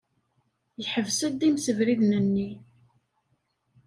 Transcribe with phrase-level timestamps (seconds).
[0.81, 2.49] Yeḥbes-d imsebriden-nni.